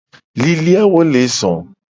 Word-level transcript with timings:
Lilikpoawo 0.41 0.99
le 1.11 1.21
zo. 1.37 1.51